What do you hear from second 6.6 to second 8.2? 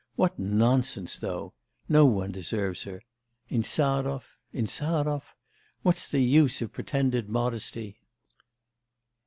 of pretended modesty?